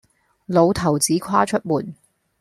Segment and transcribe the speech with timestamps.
[0.47, 1.93] 老頭子跨出門，